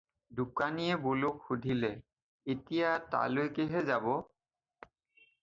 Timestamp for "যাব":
3.93-4.05